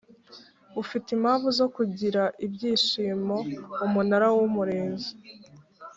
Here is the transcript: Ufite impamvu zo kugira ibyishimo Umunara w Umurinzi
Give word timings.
Ufite 0.81 1.07
impamvu 1.17 1.47
zo 1.59 1.67
kugira 1.75 2.21
ibyishimo 2.45 3.37
Umunara 3.85 4.27
w 4.35 4.37
Umurinzi 4.47 5.11